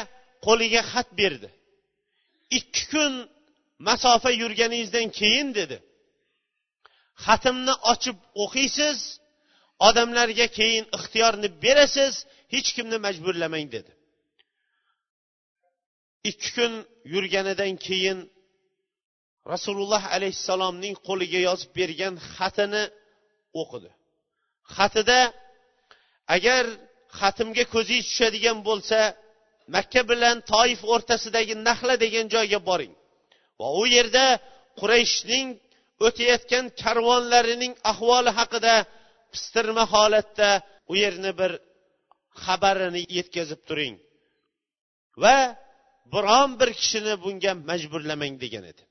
qo'liga 0.46 0.82
xat 0.92 1.08
berdi. 1.20 1.48
Ikki 2.58 2.82
kun 2.92 3.12
masofa 3.88 4.30
yurganingizdan 4.42 5.08
keyin 5.18 5.48
dedi. 5.58 5.76
Xatimni 7.24 7.74
ochib 7.92 8.18
o'qiysiz 8.44 8.98
odamlarga 9.88 10.46
keyin 10.58 10.84
ixtiyorni 10.96 11.48
berasiz 11.64 12.14
hech 12.54 12.68
kimni 12.76 12.98
majburlamang 13.06 13.68
dedi. 13.76 13.92
Ikki 16.30 16.50
kun 16.56 16.72
yurganidan 17.14 17.74
keyin 17.86 18.18
rasululloh 19.52 20.02
alayhissalomning 20.16 20.94
qo'liga 21.08 21.40
yozib 21.48 21.70
bergan 21.78 22.14
xatini 22.34 22.82
o'qidi. 23.62 23.90
Xatida 24.76 25.20
agar 26.36 26.64
xatimga 27.20 27.64
ko'zingiz 27.74 28.06
tushadigan 28.10 28.58
bo'lsa 28.68 28.98
makka 29.74 30.02
bilan 30.10 30.36
toif 30.52 30.80
o'rtasidagi 30.94 31.54
nahla 31.68 31.94
degan 32.04 32.26
joyga 32.34 32.58
boring 32.68 32.92
va 33.60 33.68
u 33.80 33.82
yerda 33.96 34.26
qurayshning 34.80 35.46
o'tayotgan 36.06 36.64
karvonlarining 36.82 37.72
ahvoli 37.92 38.30
haqida 38.38 38.74
pistirma 39.32 39.84
holatda 39.94 40.50
u 40.92 40.94
yerni 41.02 41.32
bir 41.40 41.52
xabarini 42.44 43.02
yetkazib 43.18 43.60
turing 43.68 43.94
va 45.22 45.36
biron 46.14 46.50
bir 46.60 46.70
kishini 46.80 47.14
bunga 47.24 47.52
majburlamang 47.70 48.34
degan 48.44 48.64
edi. 48.72 48.82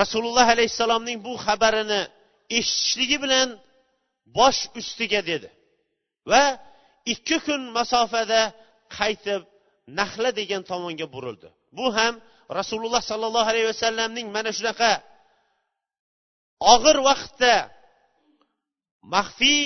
Rasululloh 0.00 0.46
alayhissalomning 0.54 1.18
bu 1.26 1.32
xabarini 1.46 2.00
eshitishligi 2.58 3.18
bilan 3.24 3.48
bosh 4.38 4.60
ustiga 4.80 5.20
dedi. 5.30 5.48
Va 6.30 6.44
ikki 7.12 7.36
kun 7.46 7.60
masofada 7.78 8.42
qaytib 8.98 9.42
nahla 9.98 10.30
degan 10.40 10.62
tomonga 10.70 11.06
burildi. 11.14 11.48
Bu 11.78 11.86
ham 11.96 12.14
rasululloh 12.58 13.02
sollallohu 13.10 13.48
alayhi 13.52 13.68
vasallamning 13.72 14.28
mana 14.36 14.50
shunaqa 14.58 14.92
og'ir 16.74 16.96
vaqtda 17.08 17.54
maxfiy 19.14 19.62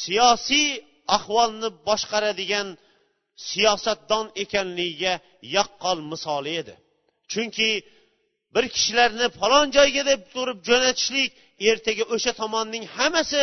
siyosiy 0.00 0.68
ahvolni 1.16 1.68
boshqaradigan 1.88 2.68
siyosatdon 3.48 4.26
ekanligiga 4.42 5.14
yaqqol 5.56 5.98
misoli 6.12 6.52
edi. 6.62 6.74
Chunki 7.32 7.70
bir 8.54 8.64
kishilarni 8.74 9.26
falon 9.38 9.66
joyga 9.76 10.02
deb 10.10 10.20
turib 10.34 10.58
jo'natishlik 10.68 11.30
ertaga 11.70 12.04
o'sha 12.14 12.32
tomonning 12.40 12.84
hammasi 12.96 13.42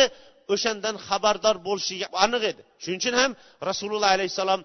o'shandan 0.54 0.96
xabardor 1.06 1.56
bo'lishiga 1.68 2.06
aniq 2.24 2.42
edi. 2.50 2.62
Shuning 2.82 3.00
uchun 3.02 3.14
ham 3.20 3.30
rasululloh 3.68 4.10
alayhissalom 4.16 4.60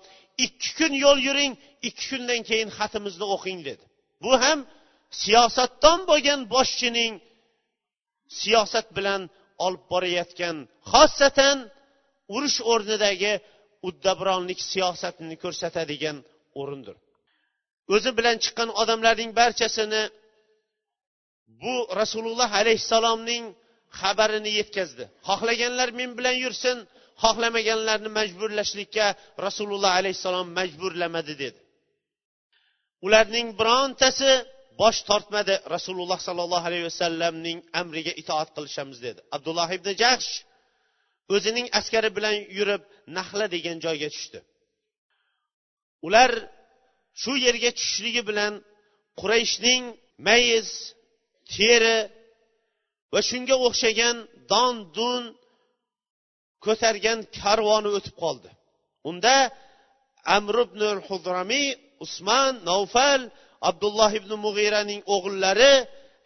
ikki 0.45 0.69
kun 0.77 0.91
yo'l 1.05 1.19
yuring 1.27 1.51
ikki 1.87 2.05
kundan 2.11 2.41
keyin 2.49 2.69
xatimizni 2.77 3.25
o'qing 3.35 3.59
dedi. 3.69 3.83
Bu 4.23 4.33
ham 4.43 4.59
siyosatdon 5.23 5.99
bo'lgan 6.09 6.39
boshchining 6.53 7.13
siyosat 8.39 8.87
bilan 8.97 9.21
olib 9.65 9.83
borayotgan 9.91 10.55
xossatan 10.91 11.57
urush 12.35 12.59
o'rnidagi 12.71 13.33
uddabronlik 13.87 14.59
siyosatini 14.71 15.35
ko'rsatadigan 15.43 16.17
o'rindir. 16.61 16.95
O'zi 17.95 18.11
bilan 18.17 18.35
chiqqan 18.43 18.69
odamlarning 18.81 19.31
barchasini 19.39 20.01
bu 21.61 21.75
rasululloh 22.01 22.49
alayhissalomning 22.61 23.43
xabarini 23.99 24.51
yetkazdi. 24.59 25.03
Xohlaganlar 25.27 25.89
men 25.99 26.09
bilan 26.17 26.35
yursin 26.43 26.77
xohlamaganlarni 27.23 28.09
majburlashlikka 28.19 29.05
rasululloh 29.45 29.91
alayhissalom 29.99 30.47
majburlamadi 30.59 31.33
dedi. 31.43 31.59
Ularning 33.05 33.47
birontasi 33.59 34.31
bosh 34.81 34.99
tortmadi. 35.09 35.55
Rasululloh 35.75 36.19
sollallohu 36.27 36.65
alayhi 36.69 36.85
vasallamning 36.91 37.57
amriga 37.81 38.13
itoat 38.21 38.49
qilishamiz 38.55 38.97
dedi. 39.07 39.19
Abdulloh 39.35 39.69
ibn 39.77 39.89
jahsh 40.01 40.31
o'zining 41.35 41.67
askari 41.79 42.09
bilan 42.17 42.35
yurib 42.57 42.83
nahla 43.17 43.45
degan 43.55 43.77
joyga 43.85 44.09
tushdi. 44.15 44.39
Ular 46.07 46.31
shu 47.21 47.33
yerga 47.45 47.69
tushishligi 47.77 48.21
bilan 48.29 48.53
qurayshning 49.21 49.83
mayiz 50.27 50.69
teri 51.53 51.97
va 53.13 53.19
shunga 53.29 53.55
o'xshagan 53.67 54.15
don 54.51 54.75
dun 54.97 55.23
ko'targan 56.65 57.19
karvoni 57.39 57.89
o'tib 57.97 58.15
qoldi. 58.23 58.49
Unda 59.09 59.35
amr 60.37 60.55
ibn 60.65 60.81
hudramiy 61.07 61.67
usmon 62.05 62.53
navfal 62.69 63.21
abdulloh 63.69 64.11
ibn 64.19 64.31
mug'iraning 64.45 65.01
o'g'illari 65.15 65.73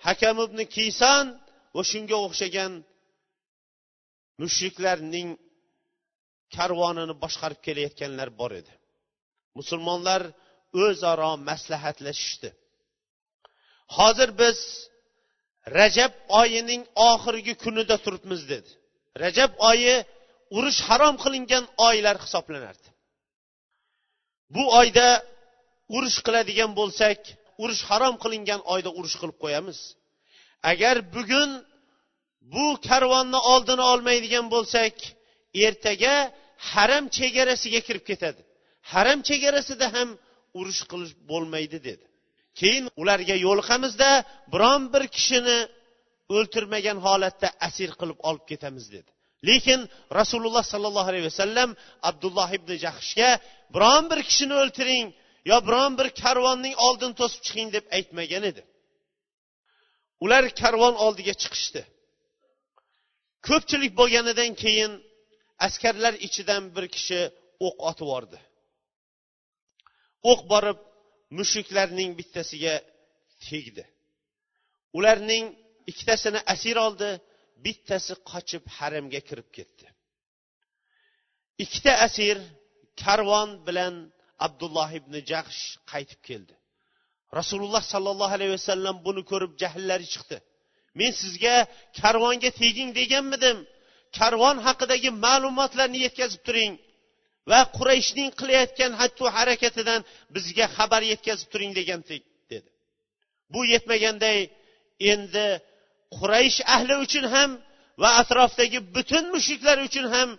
hakam 0.08 0.38
ibn 0.45 0.60
kiyson 0.75 1.25
va 1.75 1.82
shunga 1.91 2.17
o'xshagan 2.25 2.71
mushriklarning 4.41 5.29
karvonini 6.55 7.13
boshqarib 7.23 7.60
kelayotganlar 7.65 8.29
bor 8.39 8.51
edi. 8.62 8.73
Musulmonlar 9.60 10.21
o'zaro 10.84 11.32
maslahatlashishdi. 11.49 12.49
Hozir 13.97 14.29
biz 14.41 14.60
rajab 15.77 16.13
oyining 16.41 16.82
oxirgi 17.10 17.53
kunida 17.63 17.95
turibmiz 18.05 18.41
dedi. 18.51 18.69
Rajab 19.23 19.51
oyi 19.69 19.95
urush 20.58 20.79
harom 20.88 21.15
qilingan 21.23 21.65
oylar 21.88 22.15
hisoblanardi. 22.23 22.88
Bu 24.55 24.63
oyda 24.79 25.08
urush 25.95 26.19
qiladigan 26.25 26.71
bo'lsak 26.79 27.19
urush 27.63 27.84
harom 27.89 28.15
qilingan 28.23 28.62
oyda 28.73 28.89
urush 28.99 29.15
qilib 29.21 29.38
qo'yamiz. 29.43 29.79
Agar 30.71 30.95
bugun 31.15 31.49
bu 32.53 32.65
karvonni 32.88 33.39
oldini 33.53 33.84
olmaydigan 33.93 34.45
bo'lsak 34.53 34.95
ertaga 35.65 36.15
haram 36.71 37.03
chegarasiga 37.17 37.79
kirib 37.88 38.05
ketadi. 38.10 38.41
Haram 38.91 39.19
chegarasida 39.29 39.88
ham 39.95 40.10
urush 40.60 40.82
qilish 40.91 41.13
bo'lmaydi 41.29 41.77
dedi. 41.89 42.05
Keyin 42.59 42.85
ularga 43.01 43.35
yo'liqamizda 43.45 44.11
biron 44.53 44.81
bir 44.93 45.03
kishini 45.15 45.59
o'ltirmagan 46.35 46.97
holatda 47.05 47.47
asir 47.67 47.89
qilib 47.99 48.19
olib 48.29 48.43
ketamiz 48.51 48.85
dedi. 48.95 49.09
Lekin 49.49 49.79
rasululloh 50.19 50.65
sollallohu 50.73 51.09
alayhi 51.11 51.27
vasallam 51.31 51.69
abdulloh 52.09 52.49
ibn 52.57 52.71
jahshga 52.85 53.29
biron 53.75 54.03
bir 54.11 54.19
kishini 54.29 54.55
o'ltiring 54.61 55.05
yo 55.49 55.57
biron 55.67 55.91
bir 55.99 56.07
karvonning 56.21 56.75
oldini 56.87 57.13
to'sib 57.21 57.41
chiqing 57.47 57.69
deb 57.75 57.85
aytmagan 57.97 58.43
edi. 58.51 58.61
Ular 60.23 60.43
karvon 60.61 60.95
oldiga 61.05 61.33
chiqishdi. 61.41 61.81
Ko'pchilik 63.47 63.91
bo'lganidan 63.99 64.51
keyin 64.63 64.91
askarlar 65.65 66.13
ichidan 66.27 66.63
bir 66.75 66.85
kishi 66.95 67.19
o'q 67.65 67.75
otib 67.89 68.05
yubordi. 68.07 68.39
O'q 70.31 70.41
borib 70.51 70.79
mushuklarning 71.37 72.11
bittasiga 72.19 72.75
tegdi. 73.45 73.83
Ularning 74.97 75.45
ikkitasini 75.91 76.39
asir 76.53 76.77
oldi 76.85 77.09
bittasi 77.65 78.13
qochib 78.31 78.63
haramga 78.77 79.21
kirib 79.27 79.49
ketdi. 79.57 79.85
Ikkita 81.63 81.93
asir 82.07 82.37
karvon 83.03 83.49
bilan 83.67 83.95
abdulloh 84.45 84.89
ibn 84.99 85.13
jahsh 85.31 85.61
qaytib 85.91 86.21
keldi. 86.29 86.55
Rasululloh 87.39 87.83
sollallohu 87.93 88.33
alayhi 88.37 88.53
vasallam 88.57 88.95
buni 89.05 89.21
ko'rib 89.31 89.51
jahllari 89.61 90.07
chiqdi. 90.13 90.37
Men 90.99 91.11
sizga 91.21 91.55
karvonga 91.99 92.49
teging 92.61 92.89
deganmidim. 92.99 93.57
Karvon 94.17 94.57
haqidagi 94.67 95.09
ma'lumotlarni 95.25 95.99
yetkazib 96.05 96.41
turing. 96.47 96.73
Va 97.49 97.59
qurayshning 97.77 98.29
qilayotgan 98.39 98.91
hatto 98.99 99.25
harakatidan 99.38 100.01
bizga 100.35 100.65
xabar 100.75 101.01
yetkazib 101.12 101.47
turing 101.53 101.71
degan 101.79 102.01
dedi. 102.51 102.69
Bu 103.53 103.59
yetmaganday 103.73 104.39
endi 105.13 105.47
quraysh 106.17 106.59
ahli 106.75 106.95
uchun 107.05 107.25
ham 107.35 107.49
va 108.01 108.09
atrofdagi 108.21 108.79
butun 108.95 109.23
mushriklar 109.33 109.77
uchun 109.88 110.05
ham 110.15 110.29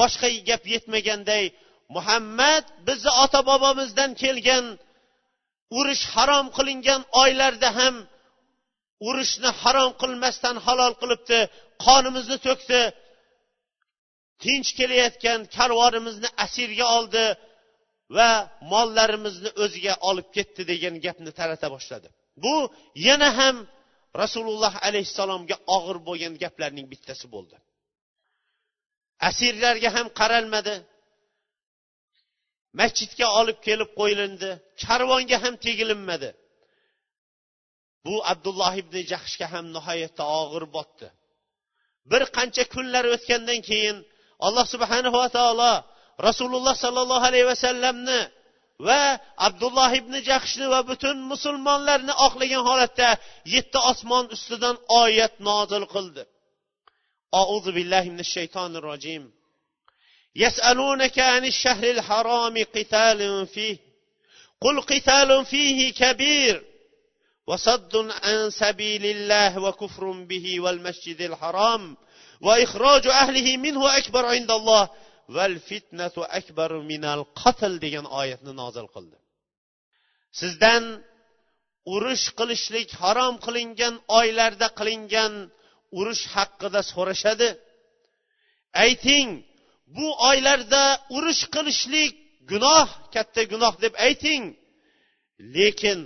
boshqa 0.00 0.28
gap 0.48 0.62
yetmaganday 0.74 1.44
muhammad 1.96 2.64
bizni 2.86 3.12
ota 3.24 3.40
bobomizdan 3.50 4.10
kelgan 4.22 4.64
urush 5.78 6.04
harom 6.14 6.46
qilingan 6.56 7.00
oylarda 7.22 7.70
ham 7.78 7.94
urushni 9.08 9.50
harom 9.62 9.90
qilmasdan 10.02 10.56
halol 10.66 10.92
qilibdi 11.00 11.38
qonimizni 11.86 12.38
to'kdi 12.46 12.80
tinch 14.42 14.70
kelayotgan 14.78 15.40
karvonimizni 15.56 16.28
asirga 16.44 16.86
oldi 16.98 17.24
va 18.16 18.30
mollarimizni 18.72 19.50
o'ziga 19.64 19.94
olib 20.08 20.28
ketdi 20.36 20.62
degan 20.72 20.94
gapni 21.06 21.30
tarata 21.38 21.68
boshladi. 21.74 22.08
Bu 22.44 22.54
yana 23.08 23.30
ham 23.38 23.56
rasululloh 24.22 24.74
alayhissalomga 24.88 25.56
og'ir 25.76 25.98
bo'lgan 26.08 26.34
gaplarning 26.42 26.86
bittasi 26.92 27.26
bo'ldi. 27.34 27.56
Asirlarga 29.28 29.90
ham 29.96 30.06
qaralmadi. 30.20 30.74
Masjidga 32.80 33.26
olib 33.40 33.58
kelib 33.66 33.90
qo'yilindi. 34.00 34.50
Karvonga 34.84 35.38
ham 35.44 35.54
tegilinmadi. 35.66 36.30
Bu 38.06 38.14
abdulloh 38.32 38.72
ibn 38.82 38.96
jahshga 39.10 39.46
ham 39.54 39.66
nihoyatda 39.76 40.24
og'ir 40.40 40.64
botdi. 40.76 41.06
Bir 42.10 42.22
qancha 42.36 42.64
kunlar 42.74 43.04
o'tgandan 43.14 43.60
keyin 43.70 43.96
alloh 44.47 44.65
subhanava 44.73 45.23
taolo 45.37 45.73
rasululloh 46.27 46.75
sollallohu 46.85 47.25
alayhi 47.29 47.47
vasallamni 47.53 48.19
va 48.87 49.03
abdulloh 49.47 49.91
ibn 50.01 50.13
jahshni 50.29 50.65
va 50.73 50.79
butun 50.89 51.17
musulmonlarni 51.31 52.13
oqlagan 52.27 52.61
holatda 52.69 53.09
yetti 53.55 53.79
osmon 53.91 54.25
ustidan 54.35 54.75
oyat 55.03 55.33
nozil 55.47 55.85
qildi 55.95 56.23
أعوذ 57.41 57.71
بالله 57.71 58.03
من 58.13 58.19
الشيطان 58.19 58.75
الرجيم 58.75 59.23
يسألونك 60.35 61.19
عن 61.19 61.45
الشهر 61.45 61.83
الحرام 61.83 62.55
قتال 62.75 63.47
فيه 63.47 63.77
قل 64.61 64.81
قتال 64.81 65.45
فيه 65.45 65.93
كبير 65.93 66.65
وصد 67.47 67.95
عن 68.23 68.49
سبيل 68.49 69.05
الله 69.05 69.61
وكفر 69.61 70.11
به 70.11 70.59
والمسجد 70.59 71.21
الحرام 71.21 71.97
va 72.44 72.54
ixroju 72.64 73.10
ahlihi 73.22 73.52
minhu 73.66 73.86
akbar 73.98 74.24
indalloh 74.38 74.84
val 75.36 75.54
fitnatu 75.68 76.20
akbar 76.38 76.70
minal 76.90 77.22
qatl 77.40 77.72
degan 77.84 78.06
oyatni 78.20 78.52
nozil 78.60 78.86
qildi. 78.94 79.18
Sizdan 80.40 80.84
urush 81.94 82.26
qilishlik 82.38 82.88
harom 83.02 83.34
qilingan 83.46 83.94
oylarda 84.18 84.68
qilingan 84.78 85.32
urush 85.98 86.24
haqida 86.34 86.80
so'rashadi. 86.92 87.48
Ayting 88.84 89.28
bu 89.96 90.06
oylarda 90.30 90.84
urush 91.16 91.42
qilishlik 91.54 92.12
gunoh 92.50 92.88
katta 93.14 93.42
gunoh 93.52 93.74
deb 93.84 93.94
ayting. 94.08 94.42
Lekin 95.56 96.00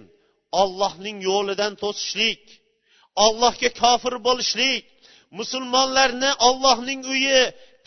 ollohning 0.62 1.18
yo'lidan 1.30 1.72
to'sishlik 1.82 2.42
ollohga 3.24 3.70
kofir 3.82 4.14
bo'lishlik 4.26 4.84
musulmonlarni 5.38 6.30
ollohning 6.48 7.00
uyi 7.14 7.40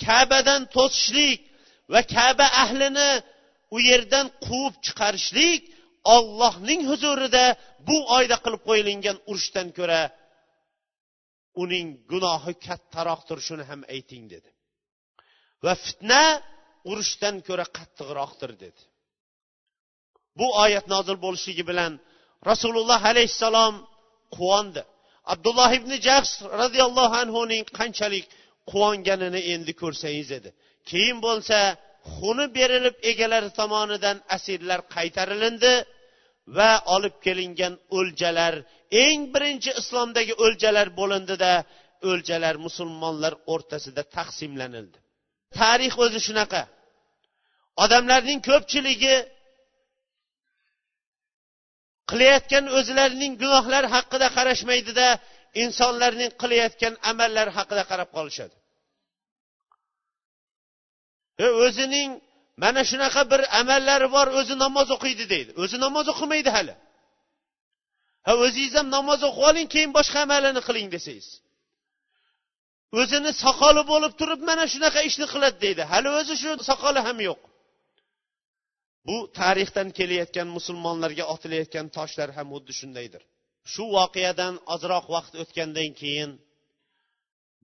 kabadan 0.06 0.62
to'sishlik 0.76 1.40
va 1.94 2.02
kaba 2.16 2.48
ahlini 2.64 3.12
u 3.76 3.78
yerdan 3.90 4.28
quvib 4.46 4.76
chiqarishlik 4.86 5.62
ollohning 6.16 6.82
huzurida 6.92 7.46
bu 7.88 7.98
oyda 8.18 8.38
qilib 8.44 8.62
qo'yilgan 8.70 9.18
urushdan 9.30 9.68
ko'ra 9.78 10.02
uning 11.64 11.88
gunohi 12.12 12.54
kattaroqdir 12.68 13.40
shuni 13.48 13.64
ham 13.72 13.82
ayting 13.96 14.24
dedi. 14.34 14.50
Va 15.66 15.74
fitna 15.86 16.24
urushdan 16.92 17.36
ko'ra 17.48 17.66
qattiqroqdir 17.78 18.52
dedi. 18.64 18.82
Bu 20.40 20.48
oyat 20.64 20.86
nozil 20.94 21.18
bo'lishligi 21.26 21.64
bilan 21.72 21.94
rasululloh 22.50 23.02
alayhissalom 23.12 23.76
quvondi. 24.36 24.84
Abdulloh 25.34 25.72
ibn 25.80 25.92
jahs 26.08 26.32
roziyallohu 26.62 27.16
anhuning 27.24 27.64
qanchalik 27.80 28.26
quvonganini 28.72 29.42
endi 29.54 29.74
ko'rsangiz 29.82 30.30
edi. 30.40 30.50
Keyin 30.90 31.18
bo'lsa 31.26 31.58
xuni 32.16 32.46
berilib 32.58 32.96
egalari 33.12 33.50
tomonidan 33.60 34.18
asirlar 34.36 34.80
qaytarilindi 34.96 35.74
va 36.58 36.72
olib 36.96 37.16
kelingan 37.26 37.74
o'ljalar 37.98 38.54
eng 39.06 39.20
birinchi 39.34 39.72
islomdagi 39.82 40.34
o'ljalar 40.46 40.88
bo'lindida 41.00 41.54
o'ljalar 42.10 42.56
musulmonlar 42.66 43.34
o'rtasida 43.54 44.04
taqsimlanildi. 44.18 44.98
Tarix 45.58 45.94
o'zi 46.04 46.20
shunaqa. 46.28 46.62
Odamlarning 47.84 48.40
ko'pchiligi 48.50 49.16
qilayotgan 52.10 52.66
o'zlarining 52.78 53.34
gunohlari 53.42 53.88
haqida 53.96 54.28
qarashmaydida 54.38 55.08
insonlarning 55.64 56.32
qilayotgan 56.42 56.94
amallari 57.12 57.52
haqida 57.58 57.84
qarab 57.92 58.10
qolishadi. 58.18 58.56
O'zining 61.66 62.10
mana 62.64 62.82
shunaqa 62.92 63.22
bir 63.32 63.42
amallari 63.62 64.08
bor 64.16 64.28
o'zi 64.40 64.56
namoz 64.64 64.88
o'qiydi 64.96 65.26
deydi. 65.34 65.52
O'zi 65.64 65.78
namoz 65.86 66.06
o'qimaydi 66.14 66.50
hali. 66.58 66.74
Ha 68.26 68.34
o'zingiz 68.46 68.74
ham 68.80 68.88
namoz 68.98 69.20
o'qib 69.28 69.44
oling 69.50 69.68
keyin 69.74 69.92
boshqa 69.98 70.18
amalini 70.26 70.62
qiling 70.68 70.88
desangiz. 70.96 71.28
O'zini 73.00 73.32
soqoli 73.44 73.84
bo'lib 73.92 74.14
turib 74.20 74.42
mana 74.50 74.64
shunaqa 74.74 75.02
ishni 75.10 75.26
qiladi 75.34 75.58
deydi. 75.66 75.82
Hali 75.92 76.10
o'zi 76.20 76.34
shu 76.42 76.50
soqoli 76.70 77.02
ham 77.08 77.18
yo'q. 77.28 77.42
Bu 79.08 79.18
tarixdan 79.40 79.90
kelayotgan 79.98 80.48
musulmonlarga 80.58 81.26
otilayotgan 81.34 81.88
toshlar 81.98 82.30
ham 82.38 82.48
xuddi 82.54 82.74
shundaydir. 82.80 83.22
Shu 83.72 83.84
voqeadan 83.98 84.54
ozroq 84.74 85.06
vaqt 85.16 85.34
o'tgandan 85.42 85.92
keyin 86.02 86.32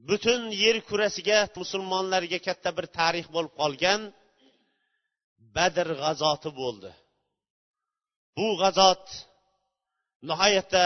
butun 0.09 0.41
yer 0.63 0.77
kurasiga 0.89 1.39
musulmonlarga 1.61 2.39
katta 2.47 2.69
bir 2.77 2.85
tarix 2.99 3.25
bo'lib 3.35 3.53
qolgan 3.61 4.01
badr 5.55 5.87
g'azoti 6.01 6.49
bo'ldi. 6.61 6.91
Bu 8.37 8.47
g'azot 8.61 9.03
nihoyatda 10.29 10.85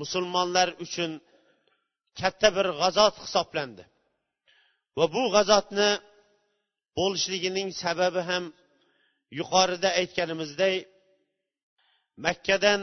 musulmonlar 0.00 0.68
uchun 0.84 1.10
katta 2.20 2.48
bir 2.56 2.66
g'azot 2.80 3.14
hisoblandi. 3.24 3.84
Va 4.98 5.06
bu 5.14 5.22
g'azotni 5.34 5.90
bo'lishligining 6.98 7.68
sababi 7.82 8.20
ham 8.30 8.44
yuqorida 9.38 9.88
aytganimizdek 10.00 10.74
makkadan 12.26 12.80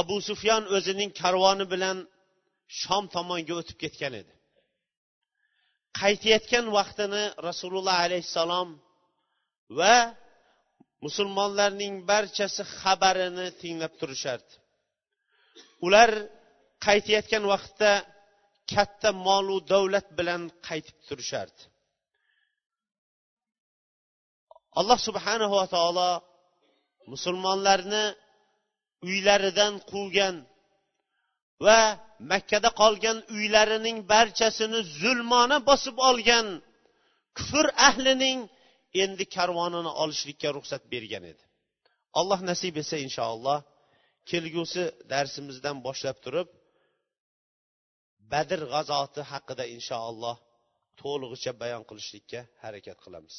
abu 0.00 0.16
sufyon 0.28 0.62
o'zining 0.76 1.10
karvoni 1.20 1.66
bilan 1.72 1.98
shom 2.80 3.04
tomonga 3.14 3.54
o'tib 3.60 3.78
ketgan 3.84 4.14
edi. 4.20 4.32
Qaytayotgan 6.00 6.66
vaqtini 6.78 7.24
rasululloh 7.48 7.96
alayhissalom 8.06 8.68
va 9.78 9.96
musulmonlarning 11.04 11.94
barchasi 12.10 12.62
xabarini 12.80 13.46
tinglab 13.60 13.92
turishardi. 14.00 14.52
Ular 15.86 16.10
qaytayotgan 16.86 17.44
vaqtda 17.52 17.92
katta 18.72 19.10
molu 19.28 19.56
davlat 19.72 20.06
bilan 20.18 20.42
qaytib 20.68 20.96
turishardi. 21.08 21.62
Alloh 24.78 24.98
subhanava 25.08 25.62
taolo 25.74 26.10
musulmonlarni 27.12 28.04
uylaridan 29.08 29.72
quvgan 29.90 30.36
va 31.66 31.80
makkada 32.32 32.70
qolgan 32.80 33.18
uylarining 33.36 33.98
barchasini 34.12 34.80
zulmona 35.00 35.56
bosib 35.68 35.96
olgan 36.10 36.46
kufr 37.36 37.66
ahlining 37.88 38.38
endi 39.02 39.24
karvonini 39.36 39.92
olishlikka 40.02 40.48
ruxsat 40.56 40.82
bergan 40.92 41.24
edi. 41.32 41.44
Alloh 42.20 42.40
nasib 42.50 42.74
etsa 42.82 42.96
inshaalloh 43.06 43.58
kelgusi 44.30 44.84
darsimizdan 45.12 45.76
boshlab 45.86 46.16
turib 46.24 46.48
badr 48.32 48.60
g'azoti 48.72 49.20
haqida 49.32 49.64
inshaalloh 49.76 50.36
to'lig'icha 51.00 51.52
bayon 51.62 51.82
qilishlikka 51.88 52.40
harakat 52.62 52.98
qilamiz. 53.04 53.36